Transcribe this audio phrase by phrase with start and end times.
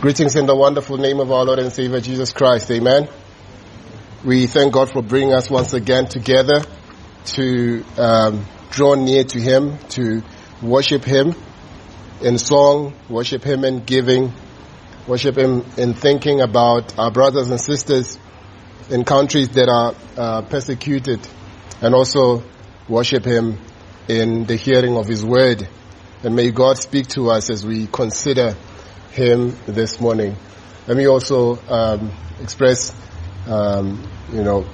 [0.00, 2.70] Greetings in the wonderful name of our Lord and Savior Jesus Christ.
[2.70, 3.08] Amen.
[4.24, 6.62] We thank God for bringing us once again together
[7.34, 10.22] to um, draw near to Him, to
[10.62, 11.34] worship Him
[12.20, 14.32] in song, worship Him in giving,
[15.08, 18.20] worship Him in thinking about our brothers and sisters
[18.90, 21.26] in countries that are uh, persecuted,
[21.82, 22.44] and also
[22.88, 23.58] worship Him
[24.06, 25.66] in the hearing of His word.
[26.22, 28.54] And may God speak to us as we consider
[29.18, 30.36] him this morning.
[30.86, 32.94] Let me also um, express,
[33.48, 34.64] um, you know,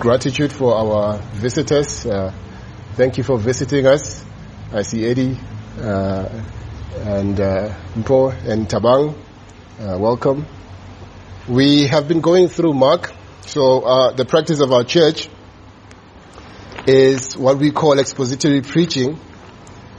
[0.00, 2.04] gratitude for our visitors.
[2.04, 2.32] Uh,
[2.94, 4.24] thank you for visiting us.
[4.72, 5.38] I see Eddie
[5.80, 6.28] uh,
[6.98, 9.14] and uh, Mpo and Tabang.
[9.78, 10.44] Uh, welcome.
[11.48, 13.12] We have been going through Mark.
[13.42, 15.28] So uh, the practice of our church
[16.88, 19.18] is what we call expository preaching.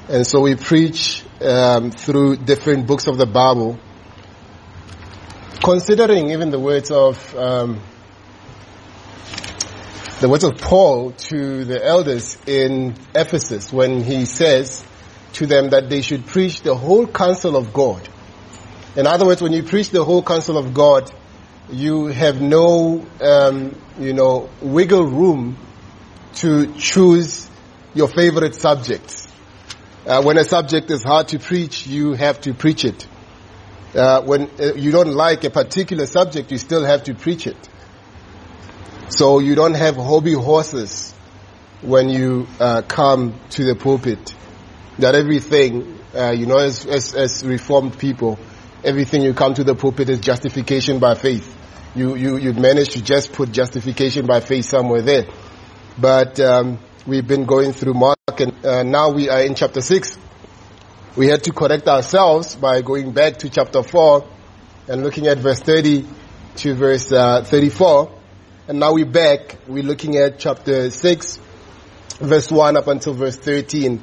[0.10, 3.80] And so we preach um, through different books of the Bible,
[5.64, 7.82] considering even the words of um,
[10.20, 14.86] the words of Paul to the elders in Ephesus when he says
[15.34, 18.08] to them that they should preach the whole counsel of God.
[18.96, 21.12] In other words, when you preach the whole counsel of God,
[21.70, 25.58] you have no, um, you know, wiggle room
[26.36, 27.50] to choose
[27.94, 29.23] your favorite subjects.
[30.06, 33.08] Uh, when a subject is hard to preach, you have to preach it.
[33.96, 37.70] Uh, when uh, you don't like a particular subject, you still have to preach it.
[39.10, 41.14] So you don't have hobby horses
[41.82, 44.34] when you uh, come to the pulpit.
[45.00, 48.40] That everything, uh, you know, as, as, as reformed people,
[48.84, 51.56] everything you come to the pulpit is justification by faith.
[51.96, 55.28] You you you manage to just put justification by faith somewhere there,
[55.96, 60.18] but um, we've been going through Mark and uh, now we are in chapter 6.
[61.16, 64.28] We had to correct ourselves by going back to chapter 4
[64.88, 66.08] and looking at verse 30
[66.58, 68.12] to verse uh, 34.
[68.68, 69.58] And now we're back.
[69.68, 71.40] We're looking at chapter 6,
[72.20, 74.02] verse 1 up until verse 13.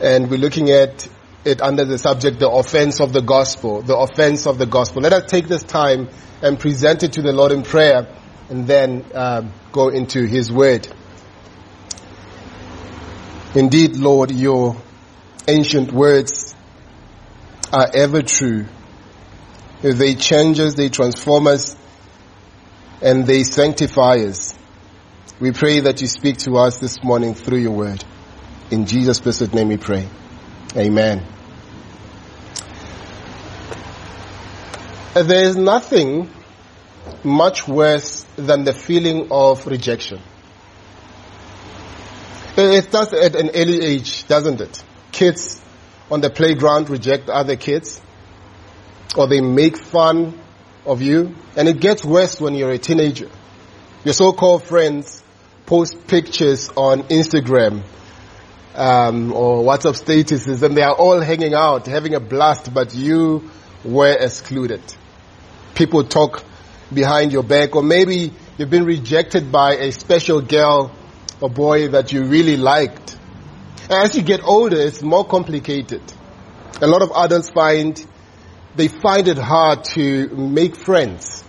[0.00, 1.08] And we're looking at
[1.44, 3.82] it under the subject, the offense of the gospel.
[3.82, 5.02] The offense of the gospel.
[5.02, 6.08] Let us take this time
[6.42, 8.06] and present it to the Lord in prayer
[8.48, 10.88] and then uh, go into His word.
[13.54, 14.76] Indeed, Lord, your
[15.46, 16.54] ancient words
[17.72, 18.66] are ever true.
[19.80, 21.76] They change us, they transform us,
[23.00, 24.58] and they sanctify us.
[25.40, 28.04] We pray that you speak to us this morning through your word.
[28.70, 30.08] In Jesus' blessed name we pray.
[30.76, 31.24] Amen.
[35.14, 36.28] There is nothing
[37.22, 40.20] much worse than the feeling of rejection.
[42.56, 44.84] It starts at an early age, doesn't it?
[45.10, 45.60] Kids
[46.10, 48.00] on the playground reject other kids,
[49.16, 50.38] or they make fun
[50.86, 53.28] of you, and it gets worse when you're a teenager.
[54.04, 55.22] Your so-called friends
[55.66, 57.82] post pictures on Instagram
[58.74, 63.50] um, or WhatsApp statuses, and they are all hanging out, having a blast, but you
[63.84, 64.82] were excluded.
[65.74, 66.44] People talk
[66.92, 70.92] behind your back, or maybe you've been rejected by a special girl
[71.42, 73.18] a boy that you really liked.
[73.90, 76.02] As you get older, it's more complicated.
[76.80, 78.04] A lot of adults find
[78.76, 81.44] they find it hard to make friends.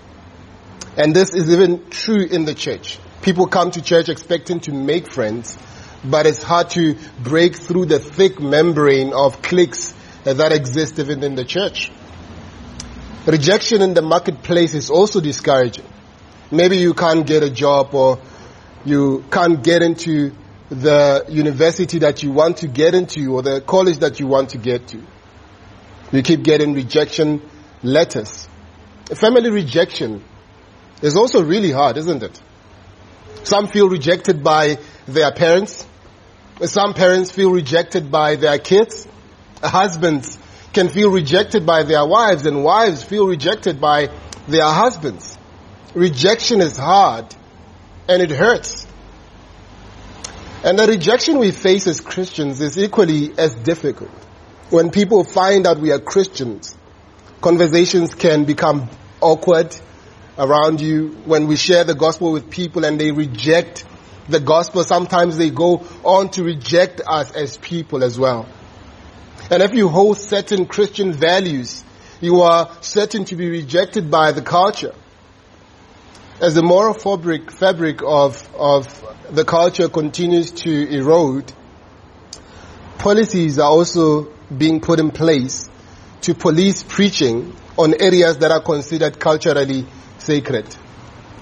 [0.97, 2.99] And this is even true in the church.
[3.21, 5.57] People come to church expecting to make friends,
[6.03, 9.93] but it's hard to break through the thick membrane of cliques
[10.23, 11.91] that exist even in the church.
[13.25, 15.85] Rejection in the marketplace is also discouraging.
[16.51, 18.19] Maybe you can't get a job or
[18.85, 20.31] you can't get into
[20.69, 24.57] the university that you want to get into or the college that you want to
[24.57, 25.01] get to.
[26.11, 27.41] You keep getting rejection
[27.83, 28.47] letters.
[29.13, 30.23] Family rejection
[31.01, 32.41] is also really hard, isn't it?
[33.43, 35.85] Some feel rejected by their parents.
[36.63, 39.07] Some parents feel rejected by their kids.
[39.61, 40.37] Husbands
[40.73, 44.09] can feel rejected by their wives and wives feel rejected by
[44.47, 45.37] their husbands.
[45.93, 47.33] Rejection is hard
[48.07, 48.84] and it hurts.
[50.65, 54.09] And the rejection we face as Christians is equally as difficult.
[54.71, 56.75] When people find out we are Christians,
[57.39, 58.89] conversations can become
[59.21, 59.75] awkward
[60.39, 61.09] around you.
[61.25, 63.85] When we share the gospel with people and they reject
[64.27, 68.49] the gospel, sometimes they go on to reject us as people as well.
[69.51, 71.83] And if you hold certain Christian values,
[72.21, 74.95] you are certain to be rejected by the culture
[76.41, 81.51] as the moral fabric, fabric of, of the culture continues to erode,
[82.97, 85.69] policies are also being put in place
[86.21, 89.85] to police preaching on areas that are considered culturally
[90.17, 90.65] sacred.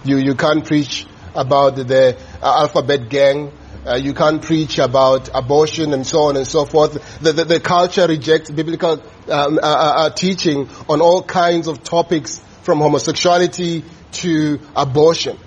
[0.03, 3.51] You, you can't preach about the uh, alphabet gang.
[3.85, 7.19] Uh, you can't preach about abortion and so on and so forth.
[7.19, 11.83] The, the, the culture rejects biblical um, uh, uh, uh teaching on all kinds of
[11.83, 13.83] topics from homosexuality
[14.13, 15.38] to abortion.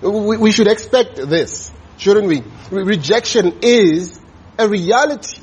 [0.00, 2.42] We, we should expect this, shouldn't we?
[2.70, 4.20] Re- rejection is
[4.58, 5.42] a reality.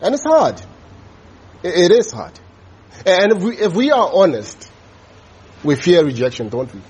[0.00, 0.60] And it's hard.
[1.62, 2.38] It, it is hard.
[3.06, 4.70] And if we, if we are honest,
[5.64, 6.80] we fear rejection, don't we?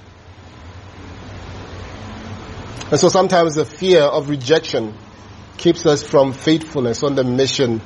[2.91, 4.95] And so sometimes the fear of rejection
[5.57, 7.81] keeps us from faithfulness on the mission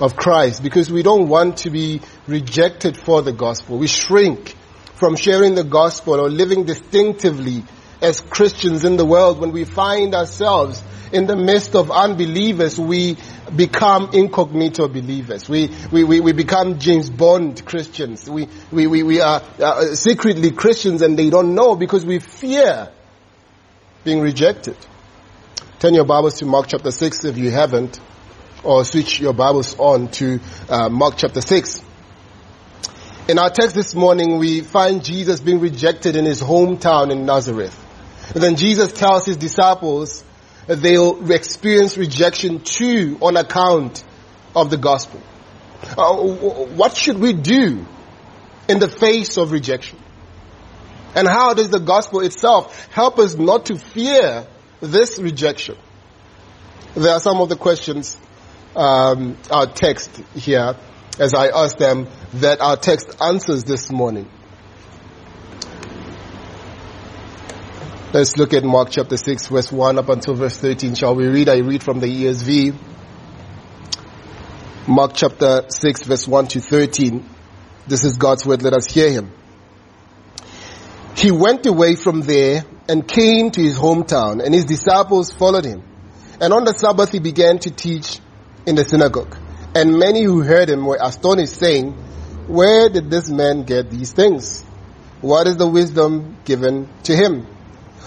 [0.00, 3.78] of Christ because we don't want to be rejected for the gospel.
[3.78, 4.56] We shrink
[5.02, 7.64] from sharing the gospel or living distinctively
[8.00, 9.40] as Christians in the world.
[9.40, 13.16] When we find ourselves in the midst of unbelievers, we
[13.56, 15.48] become incognito believers.
[15.48, 18.30] We, we, we, we become James Bond Christians.
[18.30, 22.88] We, we, we, we are uh, secretly Christians and they don't know because we fear
[24.04, 24.76] being rejected.
[25.80, 27.98] Turn your Bibles to Mark chapter 6 if you haven't,
[28.62, 30.38] or switch your Bibles on to
[30.68, 31.86] uh, Mark chapter 6.
[33.32, 37.74] In our text this morning, we find Jesus being rejected in his hometown in Nazareth.
[38.34, 40.22] And then Jesus tells his disciples
[40.66, 44.04] they'll experience rejection too on account
[44.54, 45.18] of the gospel.
[45.96, 46.14] Uh,
[46.76, 47.86] what should we do
[48.68, 49.98] in the face of rejection?
[51.14, 54.46] And how does the gospel itself help us not to fear
[54.82, 55.78] this rejection?
[56.94, 58.18] There are some of the questions,
[58.76, 60.76] um, our text here,
[61.18, 64.28] as I ask them, that our text answers this morning.
[68.12, 70.94] Let's look at Mark chapter 6 verse 1 up until verse 13.
[70.94, 71.48] Shall we read?
[71.48, 72.76] I read from the ESV.
[74.86, 77.26] Mark chapter 6 verse 1 to 13.
[77.86, 78.62] This is God's word.
[78.62, 79.32] Let us hear him.
[81.16, 85.82] He went away from there and came to his hometown and his disciples followed him.
[86.38, 88.20] And on the Sabbath he began to teach
[88.66, 89.36] in the synagogue.
[89.74, 91.92] And many who heard him were astonished saying,
[92.46, 94.62] where did this man get these things?
[95.20, 97.46] What is the wisdom given to him?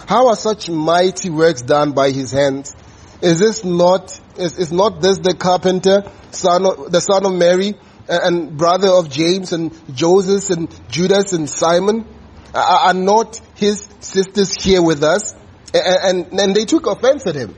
[0.08, 2.76] How are such mighty works done by his hands?
[3.22, 7.76] Is this not, is, is not this the carpenter, son of, the son of Mary,
[8.08, 12.06] and brother of James and Joseph and Judas and Simon?
[12.54, 15.34] Are not his sisters here with us?
[15.74, 17.56] And, and, and they took offense at him.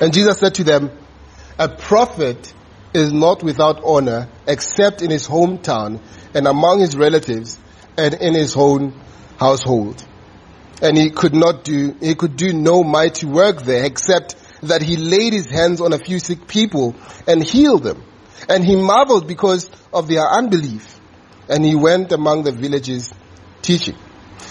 [0.00, 0.90] And Jesus said to them,
[1.58, 2.52] a prophet
[2.94, 6.00] is not without honor except in his hometown
[6.32, 7.58] and among his relatives
[7.98, 8.94] and in his own
[9.38, 10.02] household.
[10.80, 14.96] And he could not do, he could do no mighty work there except that he
[14.96, 16.94] laid his hands on a few sick people
[17.26, 18.02] and healed them.
[18.48, 21.00] And he marveled because of their unbelief.
[21.48, 23.12] And he went among the villages
[23.62, 23.96] teaching.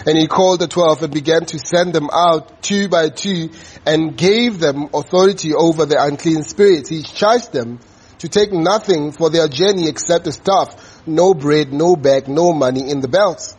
[0.06, 3.52] And he called the twelve and began to send them out two by two
[3.86, 6.90] and gave them authority over the unclean spirits.
[6.90, 7.80] He charged them
[8.24, 12.90] to take nothing for their journey except the staff, no bread, no bag, no money
[12.90, 13.54] in the belts,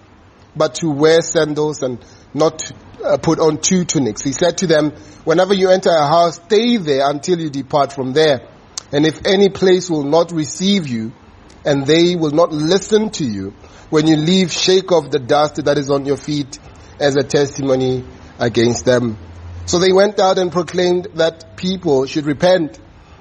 [0.56, 2.02] but to wear sandals and
[2.32, 2.72] not
[3.04, 4.22] uh, put on two tunics.
[4.22, 4.92] He said to them,
[5.24, 8.48] whenever you enter a house, stay there until you depart from there.
[8.90, 11.12] And if any place will not receive you,
[11.66, 13.50] and they will not listen to you,
[13.90, 16.58] when you leave, shake off the dust that is on your feet
[16.98, 18.02] as a testimony
[18.38, 19.18] against them.
[19.66, 22.80] So they went out and proclaimed that people should repent.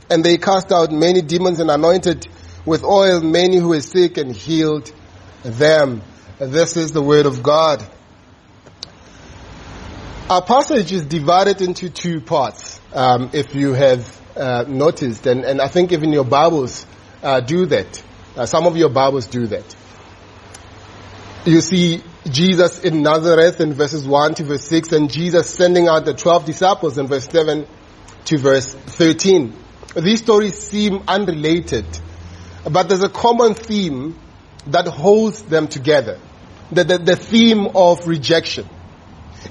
[0.10, 2.28] And they cast out many demons and anointed
[2.66, 4.92] with oil many who were sick and healed
[5.44, 6.02] them.
[6.40, 7.84] This is the word of God.
[10.30, 15.62] Our passage is divided into two parts, um, if you have uh, noticed, and, and
[15.62, 16.86] I think even your Bibles
[17.22, 18.04] uh, do that.
[18.36, 19.76] Uh, some of your Bibles do that
[21.46, 26.06] you see Jesus in Nazareth in verses 1 to verse 6 and Jesus sending out
[26.06, 27.68] the 12 disciples in verse 7
[28.26, 29.54] to verse 13.
[29.96, 31.86] These stories seem unrelated,
[32.70, 34.18] but there's a common theme
[34.68, 36.20] that holds them together.
[36.72, 38.68] The, the, the theme of rejection.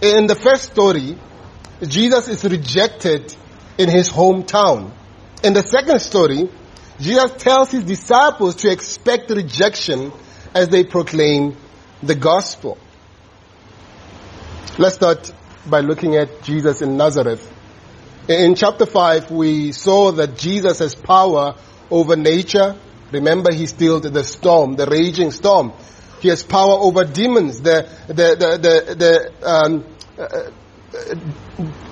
[0.00, 1.18] In the first story,
[1.86, 3.34] Jesus is rejected
[3.78, 4.92] in his hometown.
[5.44, 6.48] In the second story,
[7.00, 10.12] Jesus tells his disciples to expect rejection
[10.54, 11.56] as they proclaim
[12.02, 12.78] the gospel.
[14.78, 15.32] Let's start
[15.66, 17.50] by looking at Jesus in Nazareth.
[18.28, 21.56] In chapter 5, we saw that Jesus has power
[21.90, 22.76] over nature.
[23.10, 25.72] Remember, he stilled the storm, the raging storm.
[26.20, 29.84] He has power over demons, the, the, the, the, the, um,
[30.16, 30.50] uh,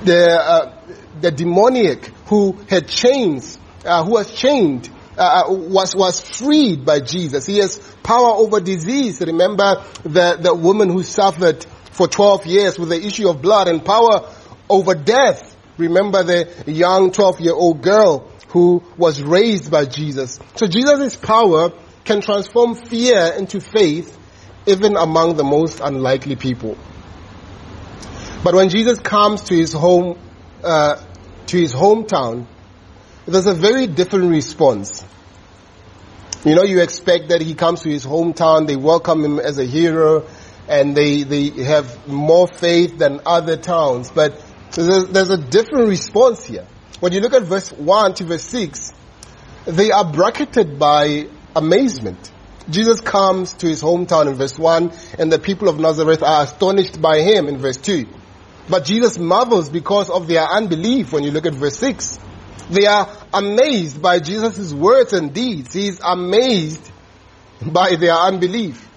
[0.04, 0.82] the, uh,
[1.20, 7.00] the demoniac who had chains, uh, who was chained uh, uh, was, was freed by
[7.00, 7.44] Jesus.
[7.44, 9.20] He has power over disease.
[9.20, 13.84] Remember the, the woman who suffered for 12 years with the issue of blood and
[13.84, 14.32] power
[14.68, 15.56] over death.
[15.80, 20.38] Remember the young 12 year old girl who was raised by Jesus.
[20.56, 21.72] So Jesus' power
[22.04, 24.16] can transform fear into faith
[24.66, 26.76] even among the most unlikely people.
[28.42, 30.18] But when Jesus comes to his home,
[30.62, 31.02] uh,
[31.46, 32.46] to his hometown,
[33.26, 35.04] there's a very different response.
[36.44, 39.64] You know, you expect that he comes to his hometown, they welcome him as a
[39.64, 40.26] hero,
[40.68, 44.10] and they, they have more faith than other towns.
[44.10, 46.66] But there's, there's a different response here.
[47.00, 48.92] When you look at verse 1 to verse 6,
[49.66, 52.30] they are bracketed by amazement.
[52.68, 57.00] Jesus comes to his hometown in verse 1 and the people of Nazareth are astonished
[57.00, 58.06] by him in verse 2.
[58.68, 62.18] But Jesus marvels because of their unbelief when you look at verse 6.
[62.70, 65.72] They are amazed by Jesus' words and deeds.
[65.74, 66.88] He is amazed
[67.60, 68.88] by their unbelief.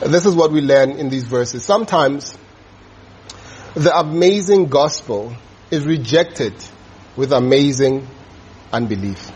[0.00, 1.64] This is what we learn in these verses.
[1.64, 2.38] Sometimes
[3.74, 5.34] the amazing gospel
[5.70, 6.54] is rejected
[7.16, 8.06] with amazing
[8.72, 9.28] unbelief.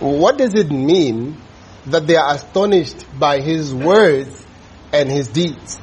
[0.00, 1.40] What does it mean
[1.86, 4.44] that they are astonished by his words
[4.92, 5.78] and his deeds?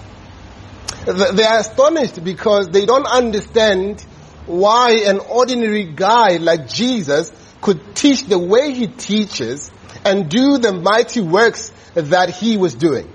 [1.05, 4.01] They are astonished because they don't understand
[4.45, 9.71] why an ordinary guy like Jesus could teach the way he teaches
[10.03, 13.13] and do the mighty works that he was doing.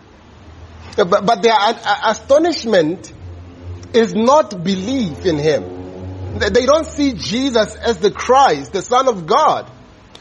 [0.97, 1.57] But, but their
[2.05, 3.13] astonishment
[3.93, 6.39] is not belief in him.
[6.39, 9.71] They don't see Jesus as the Christ, the Son of God.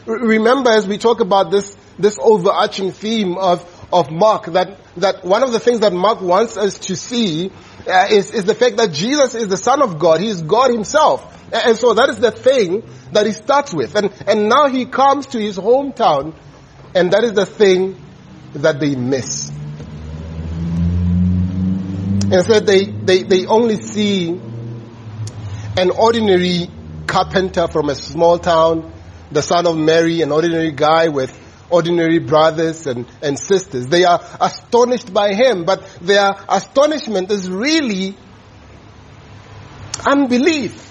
[0.06, 5.42] Remember as we talk about this, this overarching theme of, of Mark, that, that one
[5.42, 7.50] of the things that Mark wants us to see
[7.86, 10.20] uh, is, is the fact that Jesus is the Son of God.
[10.20, 11.34] He is God Himself.
[11.52, 12.82] And so that is the thing
[13.12, 13.94] that he starts with.
[13.94, 16.34] And, and now he comes to his hometown
[16.94, 17.96] and that is the thing
[18.54, 19.47] that they miss.
[22.30, 24.30] Instead they, they, they only see
[25.78, 26.70] an ordinary
[27.06, 28.92] carpenter from a small town,
[29.32, 31.32] the son of Mary, an ordinary guy with
[31.70, 33.86] ordinary brothers and, and sisters.
[33.86, 38.14] They are astonished by him, but their astonishment is really
[40.06, 40.86] unbelief.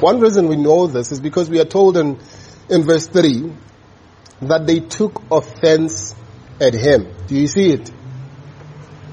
[0.00, 2.18] One reason we know this is because we are told in,
[2.68, 3.52] in verse 3
[4.42, 6.14] that they took offense
[6.60, 7.08] at him.
[7.26, 7.90] Do you see it?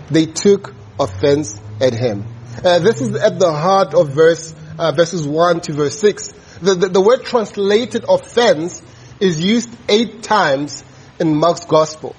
[0.10, 2.26] They took offense at him.
[2.64, 6.34] Uh, this is at the heart of verse, uh, verses 1 to verse 6.
[6.62, 8.82] The, the, the word translated offense
[9.20, 10.84] is used eight times
[11.20, 12.16] in Mark's gospel.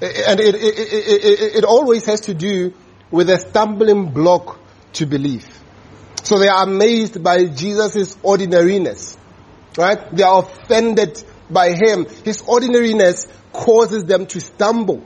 [0.00, 2.74] And it, it, it, it, always has to do
[3.10, 4.58] with a stumbling block
[4.94, 5.46] to belief.
[6.24, 9.16] So they are amazed by Jesus' ordinariness.
[9.78, 10.14] Right?
[10.14, 12.06] They are offended by him.
[12.24, 15.02] His ordinariness causes them to stumble.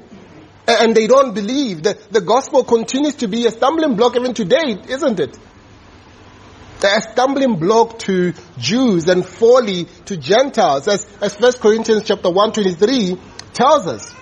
[0.69, 4.77] And they don't believe that the gospel continues to be a stumbling block even today,
[4.89, 5.39] isn't it?
[6.85, 13.19] a stumbling block to Jews and folly to Gentiles, as, as 1 Corinthians chapter 123
[13.53, 14.15] tells us.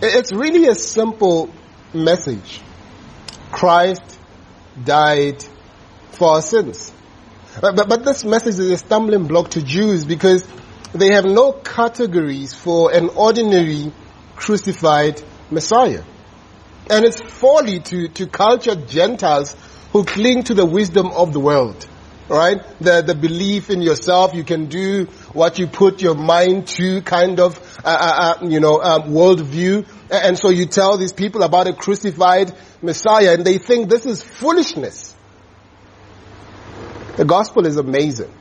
[0.00, 1.52] It's really a simple
[1.92, 2.62] message.
[3.52, 4.18] Christ
[4.82, 5.44] died
[6.12, 6.92] for our sins.
[7.60, 10.46] But, but, but this message is a stumbling block to Jews because
[10.94, 13.92] they have no categories for an ordinary
[14.36, 16.04] crucified Messiah.
[16.88, 19.56] And it's folly to, to cultured Gentiles
[19.92, 21.86] who cling to the wisdom of the world.
[22.28, 22.58] Right?
[22.80, 27.40] The, the belief in yourself, you can do what you put your mind to kind
[27.40, 29.84] of, uh, uh, uh you know, um, worldview.
[30.10, 32.52] And so you tell these people about a crucified
[32.82, 35.14] Messiah and they think this is foolishness.
[37.16, 38.32] The gospel is amazing.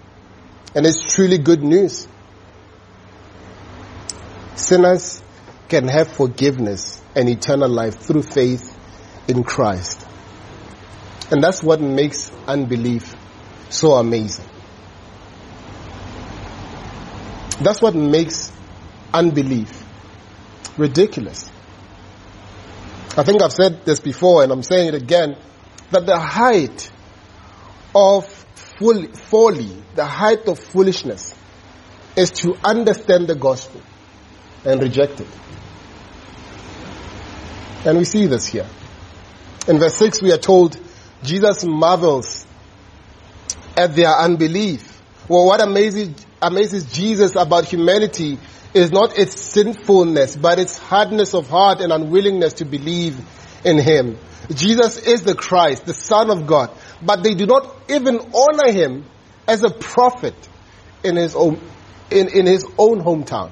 [0.76, 2.08] And it's truly good news.
[4.56, 5.24] Sinners
[5.70, 8.76] can have forgiveness and eternal life through faith
[9.28, 10.06] in Christ.
[11.32, 13.16] And that's what makes unbelief
[13.70, 14.46] so amazing.
[17.62, 18.52] That's what makes
[19.14, 19.84] unbelief
[20.78, 21.52] ridiculous.
[23.18, 25.36] I think I've said this before and I'm saying it again,
[25.92, 26.92] that the height
[27.94, 31.36] of folly, the height of foolishness
[32.16, 33.82] is to understand the gospel
[34.64, 35.28] and reject it.
[37.86, 38.68] And we see this here.
[39.68, 40.78] In verse 6 we are told
[41.24, 42.46] Jesus marvels
[43.78, 45.02] at their unbelief.
[45.28, 46.10] Well, what amazes,
[46.42, 48.38] amazes Jesus about humanity
[48.74, 53.20] is not its sinfulness, but its hardness of heart and unwillingness to believe
[53.64, 54.18] in Him.
[54.54, 56.72] Jesus is the Christ, the Son of God,
[57.02, 59.06] but they do not even honor Him
[59.50, 60.36] as a prophet
[61.04, 61.60] in his own,
[62.12, 63.52] in, in his own hometown.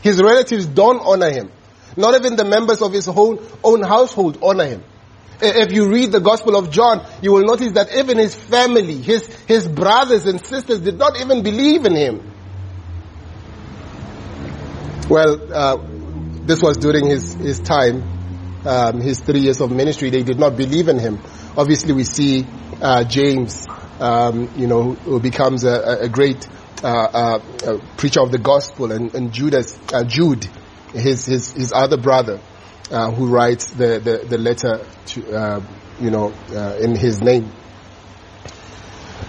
[0.00, 1.50] His relatives don't honor him.
[1.98, 4.84] Not even the members of his own, own household honor him.
[5.40, 9.26] If you read the Gospel of John, you will notice that even his family, his,
[9.46, 12.32] his brothers and sisters did not even believe in him.
[15.10, 15.76] Well, uh,
[16.46, 18.04] this was during his, his time,
[18.64, 20.10] um, his three years of ministry.
[20.10, 21.18] They did not believe in him.
[21.56, 22.46] Obviously, we see
[22.80, 23.66] uh, James,
[23.98, 26.46] um, you know, who becomes a, a great
[26.84, 30.46] uh, uh preacher of the gospel, and, and Judas, uh, Jude,
[30.92, 32.40] his, his, his other brother,
[32.90, 35.62] uh, who writes the, the, the letter to, uh,
[36.00, 37.50] you know, uh, in his name.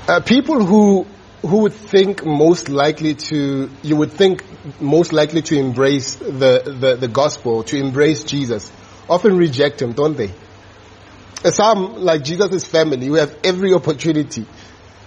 [0.08, 1.06] Uh, people who
[1.42, 4.44] who would think most likely to, you would think
[4.82, 8.72] most likely to embrace the, the, the gospel, to embrace Jesus,
[9.10, 10.32] often reject him, don't they?
[11.46, 14.46] Some, like Jesus' family, who have every opportunity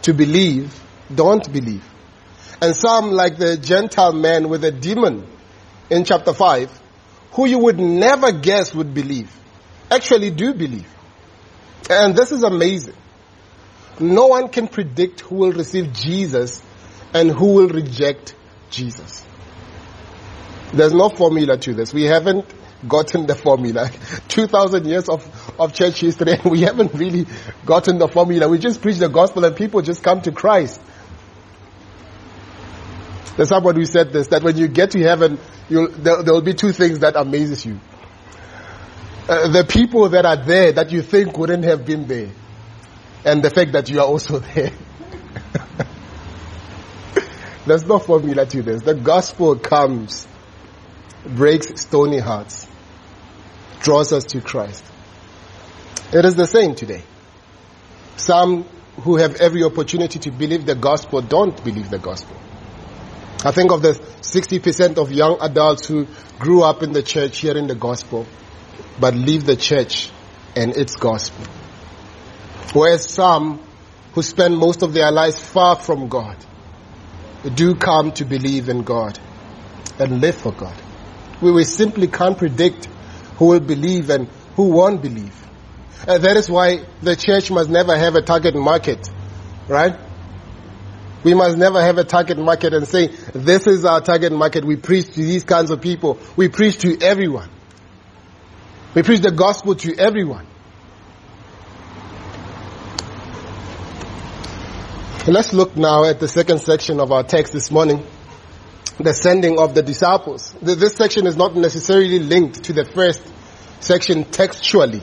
[0.03, 0.81] to believe,
[1.15, 1.85] don't believe.
[2.63, 5.27] And some, like the Gentile man with a demon
[5.93, 6.81] in chapter 5,
[7.33, 9.31] who you would never guess would believe,
[9.91, 10.89] actually do believe.
[11.91, 12.95] And this is amazing.
[14.01, 16.63] No one can predict who will receive Jesus
[17.13, 18.35] and who will reject
[18.71, 19.25] Jesus.
[20.73, 21.93] There's no formula to this.
[21.93, 22.47] We haven't
[22.89, 23.91] gotten the formula.
[24.29, 27.27] 2000 years of, of church history and we haven't really
[27.67, 28.49] gotten the formula.
[28.49, 30.81] We just preach the gospel and people just come to Christ.
[33.37, 35.39] There's somebody who said this, that when you get to heaven,
[35.73, 37.81] there will be two things that amazes you.
[39.29, 42.31] Uh, the people that are there that you think wouldn't have been there
[43.25, 44.73] and the fact that you are also there.
[47.65, 48.83] There's no formula to this.
[48.83, 50.27] The gospel comes,
[51.25, 52.67] breaks stony hearts,
[53.81, 54.85] draws us to Christ.
[56.13, 57.03] It is the same today.
[58.17, 58.65] Some
[59.03, 62.37] who have every opportunity to believe the gospel don't believe the gospel.
[63.45, 66.07] I think of the 60% of young adults who
[66.39, 68.27] grew up in the church hearing the gospel,
[69.01, 70.11] but leave the church
[70.55, 71.45] and its gospel.
[72.73, 73.61] Whereas some
[74.13, 76.37] who spend most of their lives far from God
[77.55, 79.19] do come to believe in God
[79.99, 80.75] and live for God.
[81.41, 82.87] We, we simply can't predict
[83.39, 85.35] who will believe and who won't believe.
[86.07, 89.09] And that is why the church must never have a target market,
[89.69, 89.99] right?
[91.25, 94.65] We must never have a target market and say, this is our target market.
[94.65, 96.19] We preach to these kinds of people.
[96.37, 97.49] We preach to everyone.
[98.95, 100.47] We preach the gospel to everyone.
[105.27, 108.05] Let's look now at the second section of our text this morning.
[108.99, 110.53] The sending of the disciples.
[110.61, 113.23] This section is not necessarily linked to the first
[113.79, 115.03] section textually,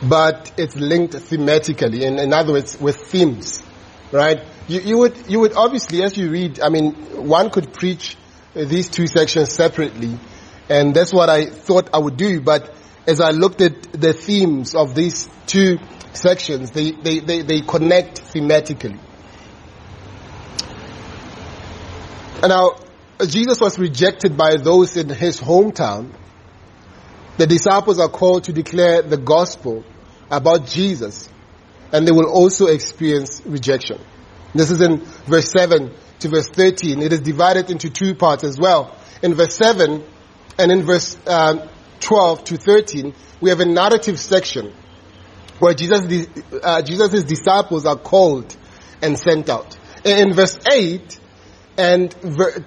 [0.00, 2.02] but it's linked thematically.
[2.02, 3.62] In, in other words, with themes,
[4.14, 4.44] right?
[4.68, 6.92] You, you would, you would obviously, as you read, I mean,
[7.26, 8.16] one could preach
[8.54, 10.18] uh, these two sections separately,
[10.68, 12.72] and that's what I thought I would do, but
[13.06, 15.78] as I looked at the themes of these two
[16.12, 18.98] sections, they, they, they, they connect thematically.
[22.40, 22.76] Now,
[23.26, 26.12] Jesus was rejected by those in his hometown.
[27.36, 29.84] The disciples are called to declare the gospel
[30.30, 31.28] about Jesus,
[31.92, 34.00] and they will also experience rejection.
[34.54, 37.02] This is in verse 7 to verse 13.
[37.02, 38.96] It is divided into two parts as well.
[39.22, 40.04] In verse 7
[40.58, 41.66] and in verse uh,
[42.00, 44.72] 12 to 13, we have a narrative section
[45.58, 46.28] where Jesus,
[46.62, 48.56] uh, Jesus' disciples are called
[49.02, 49.76] and sent out.
[50.04, 51.20] In verse 8
[51.76, 52.10] and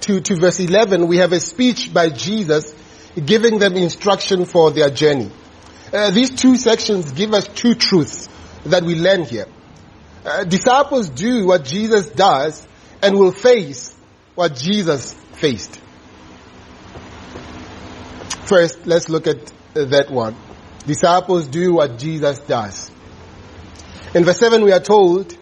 [0.02, 2.76] to, to verse 11, we have a speech by Jesus
[3.26, 5.32] giving them instruction for their journey.
[5.92, 8.28] Uh, these two sections give us two truths
[8.72, 9.48] that we learn here.
[10.26, 12.68] Uh, disciples do what Jesus does
[13.02, 13.96] and will face
[14.36, 15.80] what Jesus faced.
[18.46, 20.36] First, let's look at that one
[20.88, 22.90] disciples do what Jesus does.
[24.16, 25.38] In verse 7 we are told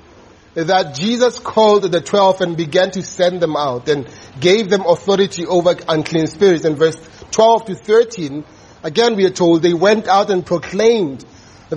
[0.56, 4.10] that Jesus called the twelve and began to send them out and
[4.40, 6.66] gave them authority over unclean spirits.
[6.66, 6.98] In verse
[7.32, 8.44] 12 to 13,
[8.84, 11.24] again we are told they went out and proclaimed
[11.70, 11.76] the,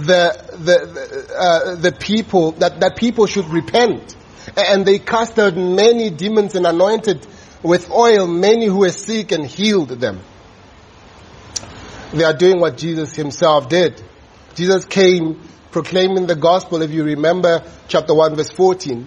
[0.59, 4.17] the, uh, the people, that, that people should repent.
[4.57, 7.27] And they cast out many demons and anointed
[7.63, 10.21] with oil many who were sick and healed them.
[12.13, 14.03] They are doing what Jesus himself did.
[14.55, 16.83] Jesus came proclaiming the gospel.
[16.83, 19.07] If you remember chapter 1 verse 14,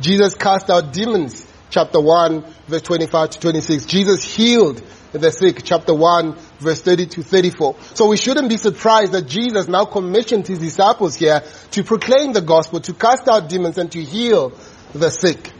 [0.00, 3.86] Jesus cast out demons chapter 1, verse 25 to 26.
[3.86, 4.82] Jesus healed
[5.20, 7.76] the sick, chapter 1, verse 30 to 34.
[7.94, 12.40] So we shouldn't be surprised that Jesus now commissioned his disciples here to proclaim the
[12.40, 14.52] gospel, to cast out demons and to heal
[14.92, 15.52] the sick.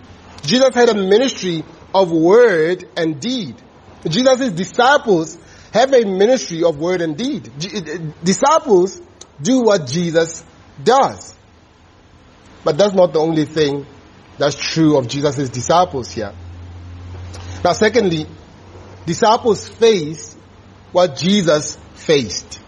[0.42, 1.64] Jesus had a ministry
[1.94, 3.54] of word and deed.
[4.08, 5.38] Jesus' disciples
[5.72, 7.50] have a ministry of word and deed.
[7.64, 9.00] Eh, disciples
[9.40, 10.44] do what Jesus
[10.82, 11.34] does.
[12.64, 13.86] But that's not the only thing
[14.38, 16.32] that's true of Jesus' disciples here.
[17.64, 18.26] Now secondly,
[19.06, 20.36] disciples face
[20.92, 22.60] what Jesus faced.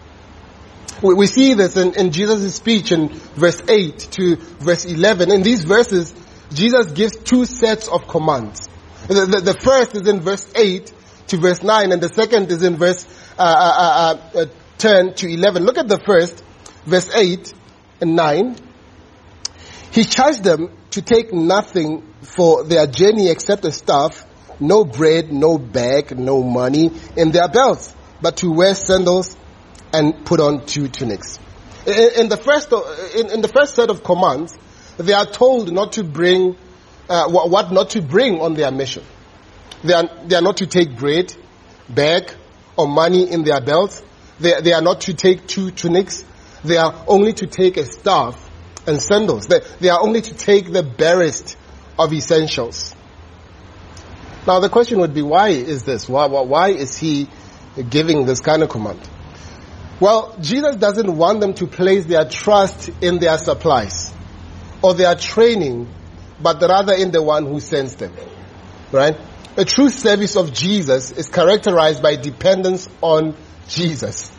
[1.01, 5.31] We, we see this in, in Jesus' speech in verse 8 to verse 11.
[5.31, 6.13] In these verses,
[6.53, 8.67] Jesus gives two sets of commands.
[9.07, 10.91] The, the, the first is in verse 8
[11.27, 13.05] to verse 9 and the second is in verse
[13.37, 14.45] uh, uh, uh, uh
[14.77, 15.63] 10 to 11.
[15.63, 16.43] Look at the first,
[16.85, 17.53] verse 8
[18.01, 18.55] and 9.
[19.91, 24.25] He charged them to take nothing for their journey except a staff,
[24.59, 29.35] no bread, no bag, no money in their belts, but to wear sandals
[29.93, 31.39] and put on two tunics.
[31.85, 32.71] In, in the first,
[33.15, 34.57] in, in, the first set of commands,
[34.97, 36.57] they are told not to bring,
[37.09, 39.03] uh, what not to bring on their mission.
[39.83, 41.33] They are, they are not to take bread,
[41.87, 42.31] bag,
[42.75, 44.03] or money in their belts.
[44.39, 46.25] They, they are not to take two tunics.
[46.63, 48.49] They are only to take a staff
[48.87, 49.47] and sandals.
[49.47, 51.57] They, they are only to take the barest
[51.97, 52.95] of essentials.
[54.47, 56.07] Now the question would be, why is this?
[56.07, 57.27] Why, why is he
[57.89, 59.01] giving this kind of command?
[59.99, 64.13] Well, Jesus doesn't want them to place their trust in their supplies
[64.81, 65.89] or their training,
[66.41, 68.13] but rather in the one who sends them.
[68.91, 69.17] Right?
[69.57, 73.35] A true service of Jesus is characterized by dependence on
[73.67, 74.31] Jesus.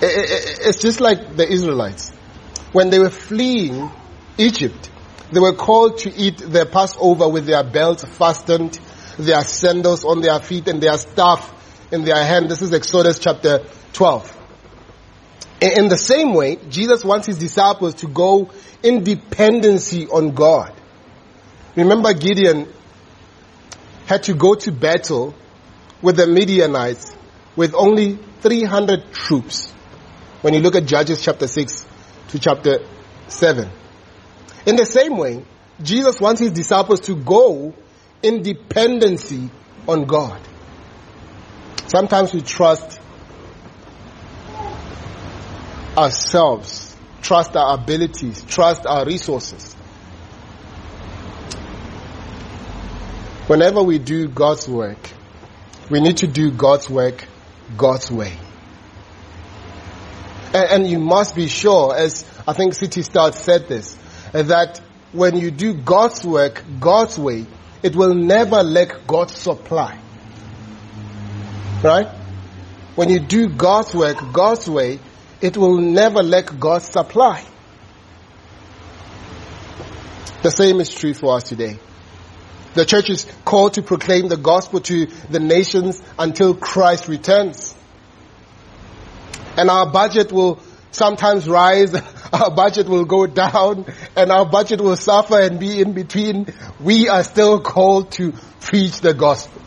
[0.00, 2.10] It's just like the Israelites.
[2.72, 3.90] When they were fleeing
[4.38, 4.90] Egypt,
[5.32, 8.78] they were called to eat their Passover with their belts fastened,
[9.18, 11.54] their sandals on their feet, and their staff
[11.92, 12.50] in their hand.
[12.50, 14.36] This is Exodus chapter 12.
[15.60, 18.50] In the same way, Jesus wants his disciples to go
[18.82, 20.72] in dependency on God.
[21.76, 22.66] Remember Gideon
[24.06, 25.34] had to go to battle
[26.02, 27.14] with the Midianites
[27.56, 29.70] with only 300 troops.
[30.40, 31.86] When you look at Judges chapter 6
[32.28, 32.78] to chapter
[33.28, 33.70] 7.
[34.70, 35.42] In the same way,
[35.82, 37.74] Jesus wants his disciples to go
[38.22, 39.50] in dependency
[39.88, 40.40] on God.
[41.88, 43.00] Sometimes we trust
[45.98, 49.74] ourselves, trust our abilities, trust our resources.
[53.48, 55.10] Whenever we do God's work,
[55.90, 57.26] we need to do God's work
[57.76, 58.34] God's way.
[60.54, 63.02] And, and you must be sure, as I think C.T.
[63.02, 63.96] Studd said this,
[64.32, 64.80] that
[65.12, 67.46] when you do God's work God's way,
[67.82, 69.98] it will never lack God's supply.
[71.82, 72.08] Right?
[72.94, 74.98] When you do God's work God's way,
[75.40, 77.44] it will never lack God's supply.
[80.42, 81.78] The same is true for us today.
[82.74, 87.74] The church is called to proclaim the gospel to the nations until Christ returns.
[89.56, 90.60] And our budget will
[90.90, 91.94] sometimes rise,
[92.32, 96.46] our budget will go down, and our budget will suffer and be in between.
[96.80, 99.62] We are still called to preach the gospel.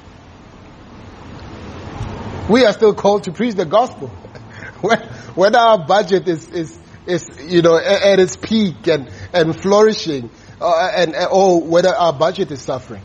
[2.50, 4.08] We are still called to preach the gospel.
[5.36, 10.92] Whether our budget is, is, is, you know, at its peak and, and flourishing, uh,
[10.96, 13.02] and, or whether our budget is suffering.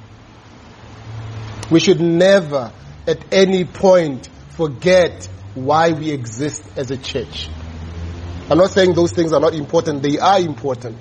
[1.71, 2.73] We should never
[3.07, 7.49] at any point forget why we exist as a church.
[8.51, 10.97] I'm not saying those things are not important, they are important.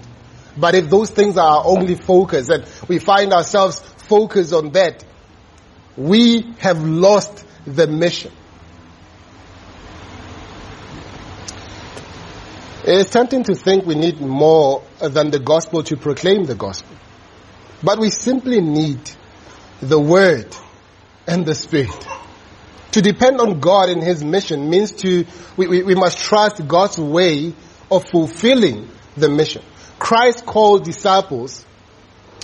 [0.57, 5.05] But if those things are our only focus and we find ourselves focused on that,
[5.95, 8.31] we have lost the mission.
[12.83, 16.95] It's tempting to think we need more than the gospel to proclaim the gospel.
[17.83, 18.99] But we simply need
[19.81, 20.55] the word
[21.27, 22.16] and the spirit.
[22.97, 25.23] To depend on God in His mission means to,
[25.55, 27.53] we, we, we must trust God's way
[27.91, 29.61] of fulfilling the mission.
[29.99, 31.63] Christ called disciples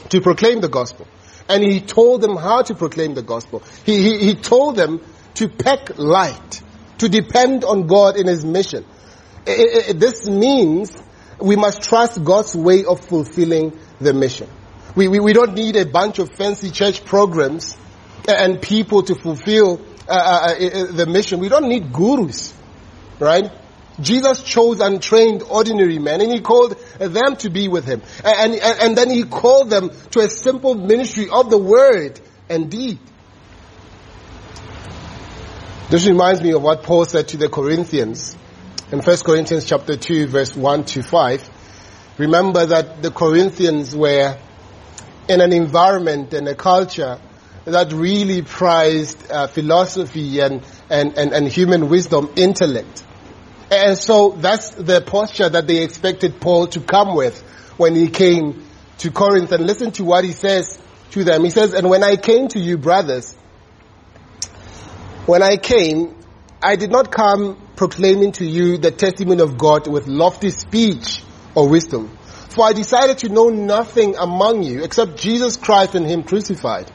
[0.09, 1.07] to proclaim the gospel.
[1.49, 3.63] And He told them how to proclaim the gospel.
[3.83, 5.01] He, he, he told them
[5.33, 6.61] to pack light,
[6.99, 8.85] to depend on God in His mission.
[9.47, 10.95] It, it, this means
[11.41, 14.47] we must trust God's way of fulfilling the mission.
[14.95, 17.75] We, we, we don't need a bunch of fancy church programs
[18.27, 21.39] and people to fulfill uh, uh, uh, the mission.
[21.39, 22.53] We don't need gurus,
[23.19, 23.51] right?
[24.01, 28.01] Jesus chose untrained, ordinary men and he called them to be with him.
[28.23, 32.71] And, and, and then he called them to a simple ministry of the word and
[32.71, 32.99] deed.
[35.89, 38.35] This reminds me of what Paul said to the Corinthians
[38.91, 41.49] in 1 Corinthians chapter 2 verse 1 to 5.
[42.17, 44.37] Remember that the Corinthians were
[45.29, 47.19] in an environment and a culture
[47.65, 53.05] that really prized uh, philosophy and, and, and, and human wisdom, intellect.
[53.71, 57.41] And so that's the posture that they expected Paul to come with
[57.77, 58.65] when he came
[58.99, 59.51] to Corinth.
[59.51, 60.79] And listen to what he says
[61.11, 61.43] to them.
[61.43, 63.33] He says, and when I came to you brothers,
[65.25, 66.15] when I came,
[66.61, 71.23] I did not come proclaiming to you the testimony of God with lofty speech
[71.55, 72.17] or wisdom.
[72.49, 76.91] For I decided to know nothing among you except Jesus Christ and Him crucified.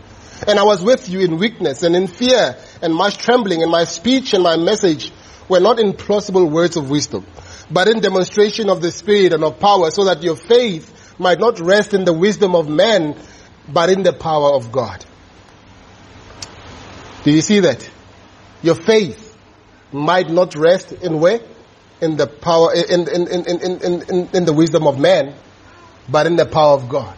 [0.46, 3.84] And I was with you in weakness and in fear and much trembling and my
[3.84, 5.12] speech and my message
[5.48, 7.26] were not in plausible words of wisdom,
[7.70, 11.58] but in demonstration of the Spirit and of power, so that your faith might not
[11.58, 13.16] rest in the wisdom of men,
[13.68, 15.04] but in the power of God.
[17.24, 17.88] Do you see that?
[18.62, 19.36] Your faith
[19.92, 21.40] might not rest in where?
[22.00, 25.34] In the power, in, in, in, in, in, in, in the wisdom of man,
[26.08, 27.16] but in the power of God.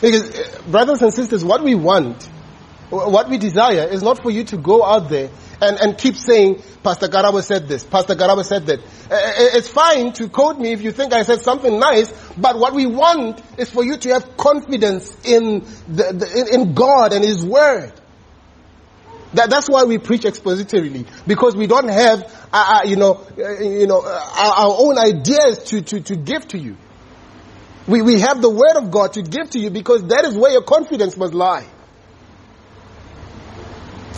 [0.00, 0.30] Because,
[0.66, 2.24] brothers and sisters, what we want,
[2.90, 6.62] what we desire is not for you to go out there and, and keep saying,
[6.82, 8.80] Pastor Garaba said this, Pastor Garaba said that.
[9.54, 12.86] It's fine to quote me if you think I said something nice, but what we
[12.86, 17.92] want is for you to have confidence in, the, the, in God and His Word.
[19.34, 23.60] That, that's why we preach expositorily, because we don't have, uh, uh, you know, uh,
[23.60, 26.76] you know, uh, our, our, own ideas to, to, to give to you.
[27.90, 30.52] We, we have the Word of God to give to you because that is where
[30.52, 31.66] your confidence must lie.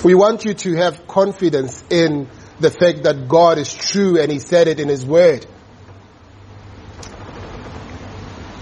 [0.05, 2.29] We want you to have confidence in
[2.61, 5.47] the fact that God is true and He said it in His Word.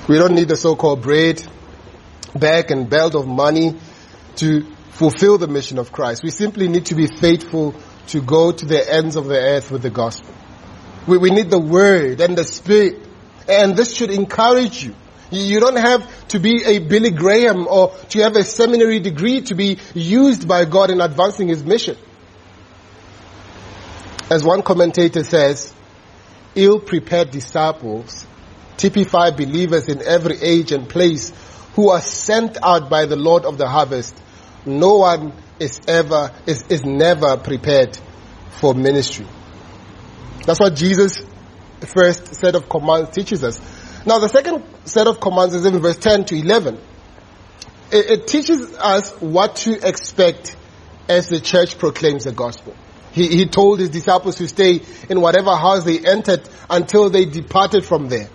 [0.07, 1.45] We don't need the so-called braid,
[2.37, 3.79] bag and belt of money
[4.37, 6.23] to fulfill the mission of Christ.
[6.23, 7.75] We simply need to be faithful
[8.09, 10.33] to go to the ends of the earth with the gospel.
[11.09, 13.09] We, we need the Word and the Spirit
[13.51, 14.95] and this should encourage you.
[15.31, 19.55] You don't have to be a Billy Graham or to have a seminary degree to
[19.55, 21.97] be used by God in advancing His mission.
[24.31, 25.73] As one commentator says,
[26.55, 28.27] ill-prepared disciples
[28.77, 31.33] typify believers in every age and place
[31.75, 34.21] who are sent out by the Lord of the harvest.
[34.65, 37.99] No one is ever, is, is never prepared
[38.51, 39.27] for ministry.
[40.47, 41.23] That's what Jesus'
[41.81, 43.61] first set of commands teaches us.
[44.07, 46.79] Now the second set of commands is in verse 10 to 11.
[47.93, 50.57] It, it teaches us what to expect
[51.09, 52.75] as the church proclaims the gospel.
[53.13, 57.85] He, he told his disciples to stay in whatever house they entered until they departed
[57.85, 58.29] from there.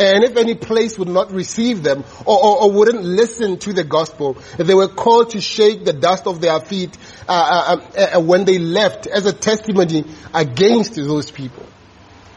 [0.00, 3.84] And if any place would not receive them or, or, or, wouldn't listen to the
[3.84, 6.98] gospel, they were called to shake the dust of their feet
[7.28, 11.64] uh, uh, uh, uh when they left as a testimony against those people.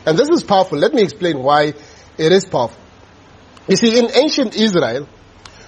[0.05, 0.77] And this is powerful.
[0.77, 1.73] Let me explain why
[2.19, 2.77] it is powerful.
[3.67, 5.07] You see, in ancient Israel,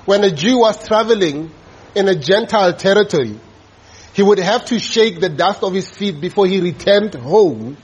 [0.06, 1.52] when a Jew was traveling
[1.96, 3.40] in a Gentile territory,
[4.14, 7.78] he would have to shake the dust of his feet before he returned home.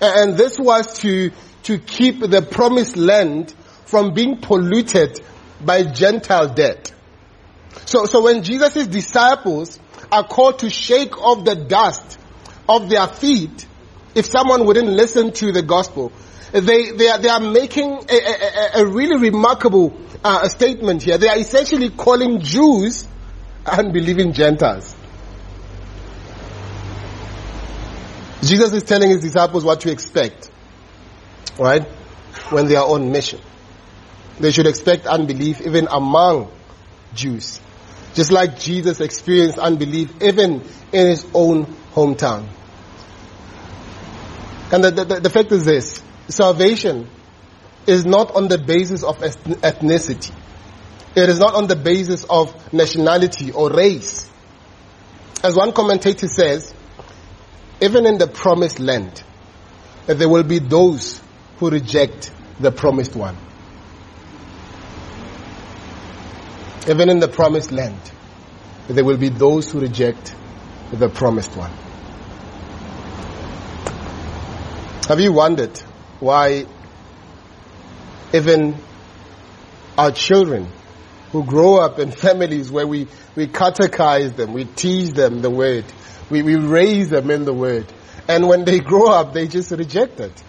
[0.00, 1.30] And this was to,
[1.64, 5.20] to keep the promised land from being polluted
[5.60, 6.92] by Gentile debt.
[7.86, 9.78] So, so when Jesus' disciples
[10.10, 12.18] are called to shake off the dust
[12.68, 13.66] of their feet,
[14.14, 16.12] if someone wouldn't listen to the gospel,
[16.54, 21.18] they, they, are, they are making a, a, a really remarkable uh, statement here.
[21.18, 23.08] They are essentially calling Jews
[23.66, 24.94] unbelieving Gentiles.
[28.42, 30.48] Jesus is telling his disciples what to expect,
[31.58, 31.82] right?
[32.50, 33.40] When they are on mission.
[34.38, 36.52] They should expect unbelief even among
[37.14, 37.60] Jews.
[38.14, 40.62] Just like Jesus experienced unbelief even
[40.92, 42.46] in his own hometown.
[44.70, 47.08] And the, the, the fact is this, salvation
[47.86, 50.32] is not on the basis of ethnicity.
[51.16, 54.30] It is not on the basis of nationality or race.
[55.42, 56.74] As one commentator says,
[57.80, 59.22] even in the promised land,
[60.06, 61.20] there will be those
[61.58, 63.36] who reject the promised one.
[66.88, 67.98] Even in the promised land,
[68.88, 70.34] there will be those who reject
[70.92, 71.70] the promised one.
[75.08, 75.80] Have you wondered
[76.24, 76.66] why
[78.32, 78.76] even
[79.96, 80.68] our children
[81.30, 83.06] who grow up in families where we,
[83.36, 85.84] we catechize them, we teach them the word,
[86.30, 87.86] we, we raise them in the word.
[88.26, 90.42] And when they grow up, they just reject it.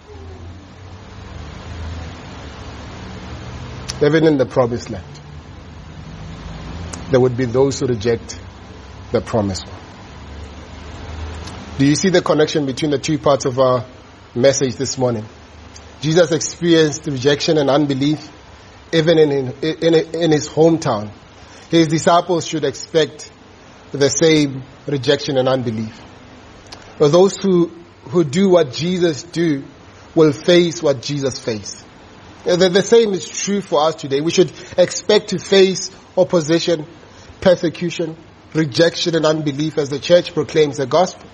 [4.02, 5.04] Even in the promised land,
[7.10, 8.38] there would be those who reject
[9.12, 9.60] the promise.
[11.78, 13.84] Do you see the connection between the two parts of our
[14.34, 15.24] message this morning?
[16.00, 18.28] Jesus experienced rejection and unbelief
[18.92, 19.32] even in,
[19.62, 21.10] in, in, his hometown.
[21.70, 23.30] His disciples should expect
[23.92, 26.00] the same rejection and unbelief.
[26.98, 27.68] But those who,
[28.08, 29.64] who do what Jesus do
[30.14, 31.84] will face what Jesus faced.
[32.44, 34.20] The, the same is true for us today.
[34.20, 36.86] We should expect to face opposition,
[37.40, 38.16] persecution,
[38.54, 41.28] rejection and unbelief as the church proclaims the gospel.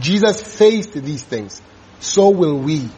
[0.00, 1.60] Jesus faced these things.
[2.00, 2.88] So will we.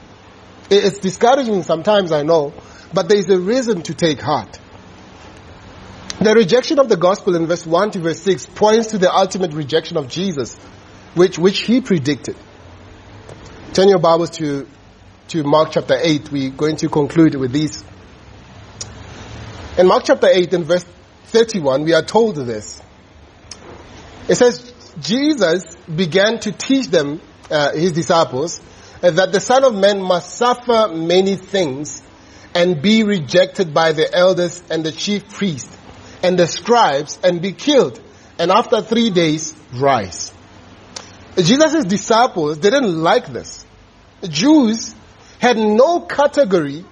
[0.70, 2.55] It's discouraging sometimes, I know,
[2.92, 4.59] but there is a reason to take heart.
[6.20, 9.53] The rejection of the gospel in verse 1 to verse 6 points to the ultimate
[9.53, 10.57] rejection of Jesus,
[11.14, 12.37] which, which he predicted.
[13.74, 14.66] Turn your Bibles to,
[15.29, 16.31] to Mark chapter 8.
[16.31, 17.85] We're going to conclude with these.
[19.77, 20.85] In Mark chapter 8 in verse
[21.27, 22.81] 31, we are told this.
[24.29, 28.61] It says, Jesus began to teach them, uh, his disciples,
[29.12, 32.02] that the Son of Man must suffer many things
[32.54, 35.76] and be rejected by the elders and the chief priests
[36.22, 38.00] and the scribes and be killed
[38.38, 40.32] and after three days rise.
[41.36, 43.64] Jesus' disciples didn't like this.
[44.22, 44.94] Jews
[45.40, 46.84] had no category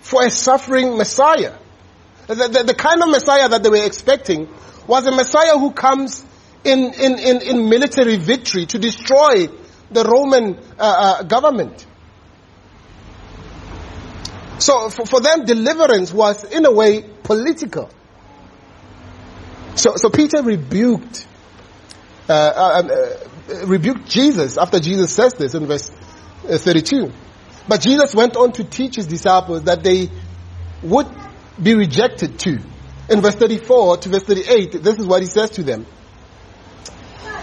[0.00, 1.54] for a suffering Messiah.
[2.26, 4.48] The, the, the, kind of Messiah that they were expecting
[4.86, 6.24] was a Messiah who comes
[6.64, 9.48] in, in, in, in military victory to destroy
[9.92, 11.86] the Roman uh, uh, government.
[14.58, 17.90] So for, for them, deliverance was in a way political.
[19.74, 21.26] So, so Peter rebuked,
[22.28, 25.90] uh, uh, uh, rebuked Jesus after Jesus says this in verse
[26.48, 27.10] uh, 32.
[27.66, 30.10] But Jesus went on to teach his disciples that they
[30.82, 31.08] would
[31.60, 32.58] be rejected too.
[33.08, 35.86] In verse 34 to verse 38, this is what he says to them.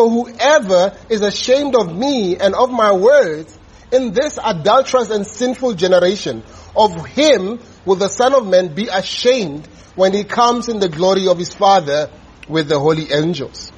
[0.00, 3.58] For whoever is ashamed of me and of my words
[3.92, 6.42] in this adulterous and sinful generation,
[6.74, 11.28] of him will the Son of Man be ashamed when he comes in the glory
[11.28, 12.08] of his Father
[12.48, 13.72] with the holy angels.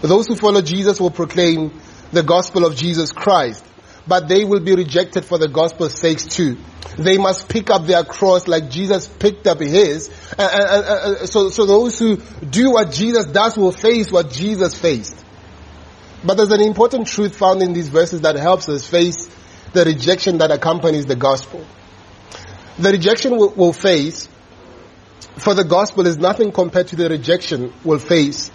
[0.00, 1.72] Those who follow Jesus will proclaim
[2.12, 3.65] the gospel of Jesus Christ,
[4.06, 6.56] but they will be rejected for the gospel's sake too.
[6.96, 10.06] They must pick up their cross like Jesus picked up his.
[11.24, 15.24] so, so those who do what Jesus does will face what Jesus faced.
[16.24, 19.28] But there's an important truth found in these verses that helps us face
[19.72, 21.66] the rejection that accompanies the gospel.
[22.78, 24.28] The rejection we'll, we'll face
[25.38, 28.50] for the gospel is nothing compared to the rejection we'll face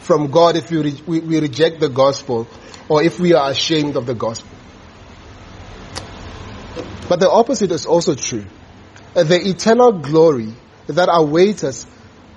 [0.00, 2.48] from God if we, re- we, we reject the gospel
[2.88, 4.51] or if we are ashamed of the gospel.
[7.12, 8.46] But the opposite is also true.
[9.12, 10.54] The eternal glory
[10.86, 11.86] that awaits us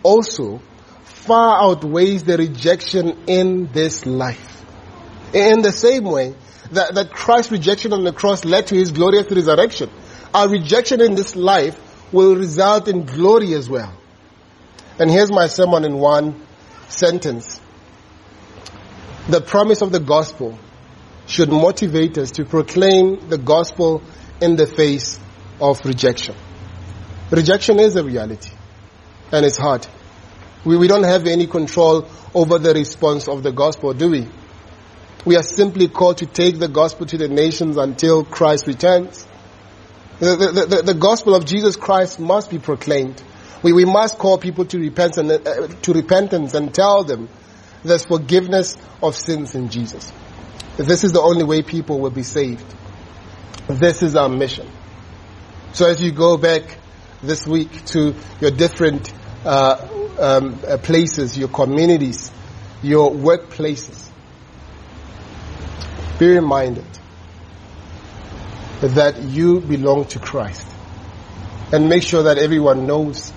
[0.04, 0.62] also
[1.06, 4.66] far outweighs the rejection in this life.
[5.34, 6.36] In the same way
[6.74, 9.90] that, that Christ's rejection on the cross led to his glorious resurrection,
[10.34, 11.80] our rejection in this life
[12.12, 13.94] will result in glory as well.
[15.00, 16.46] And here's my sermon in one
[16.90, 17.62] sentence.
[19.30, 20.60] The promise of the gospel
[21.28, 24.04] should motivate us to proclaim the gospel
[24.42, 25.20] in the face
[25.60, 26.36] of rejection.
[27.32, 28.52] Rejection is a reality
[29.32, 29.88] and it's hard.
[30.64, 34.28] We, we don't have any control over the response of the gospel, do we?
[35.26, 39.26] We are simply called to take the gospel to the nations until Christ returns.
[40.20, 43.22] The, the, the, the gospel of Jesus Christ must be proclaimed.
[43.64, 47.30] We, we must call people to repentance, uh, to repentance and tell them
[47.84, 50.12] there's forgiveness of sins in Jesus.
[50.78, 52.66] This is the only way people will be saved.
[53.68, 54.70] This is our mission.
[55.74, 56.78] So as you go back
[57.22, 59.12] this week to your different
[59.44, 59.88] uh,
[60.20, 62.32] um, uh, places, your communities,
[62.84, 64.10] your workplaces,
[66.20, 66.86] be reminded
[68.82, 70.66] that you belong to Christ.
[71.72, 73.34] And make sure that everyone knows.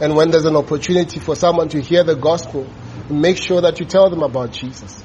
[0.00, 2.66] And when there's an opportunity for someone to hear the gospel,
[3.10, 5.02] make sure that you tell them about Jesus.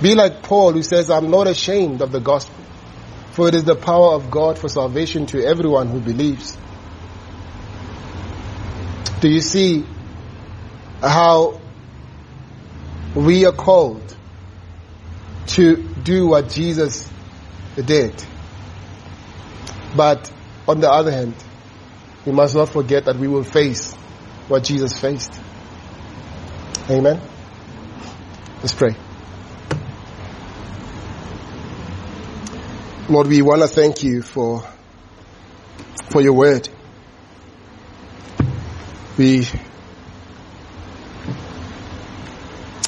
[0.00, 2.59] Be like Paul who says, I'm not ashamed of the gospel,
[3.32, 6.56] for it is the power of God for salvation to everyone who believes.
[9.20, 9.84] Do you see
[11.00, 11.60] how
[13.14, 14.16] we are called
[15.48, 17.10] to do what Jesus
[17.74, 18.14] did.
[19.96, 20.30] But
[20.68, 21.34] on the other hand,
[22.24, 23.94] we must not forget that we will face
[24.48, 25.38] what Jesus faced.
[26.88, 27.20] Amen.
[28.62, 28.94] Let's pray.
[33.08, 34.62] Lord, we want to thank you for,
[36.10, 36.68] for your word.
[39.18, 39.46] We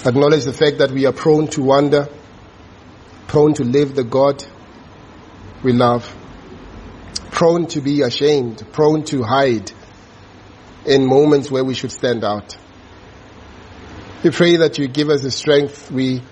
[0.04, 2.08] acknowledge the fact that we are prone to wander,
[3.26, 4.44] prone to live the God
[5.62, 6.14] we love,
[7.30, 9.72] prone to be ashamed, prone to hide
[10.86, 12.56] in moments where we should stand out.
[14.22, 15.90] We pray that you give us the strength.
[15.90, 16.22] We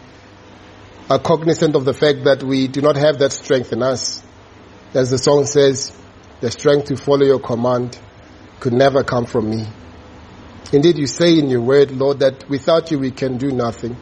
[1.10, 4.22] are cognizant of the fact that we do not have that strength in us.
[4.94, 5.92] As the song says,
[6.40, 7.98] the strength to follow your command
[8.60, 9.66] could never come from me.
[10.72, 13.96] Indeed, you say in your word, Lord, that without you we can do nothing.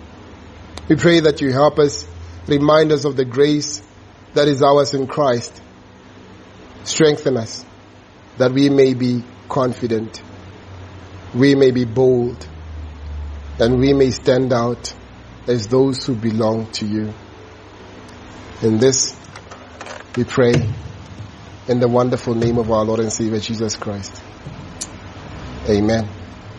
[0.86, 2.06] We pray that you help us,
[2.46, 3.82] remind us of the grace
[4.34, 5.62] that is ours in Christ.
[6.84, 7.64] Strengthen us
[8.36, 10.22] that we may be confident,
[11.34, 12.46] we may be bold,
[13.58, 14.94] and we may stand out
[15.48, 17.12] as those who belong to you.
[18.62, 19.18] In this,
[20.16, 20.52] we pray
[21.68, 24.22] in the wonderful name of our Lord and Savior Jesus Christ.
[25.68, 26.17] Amen.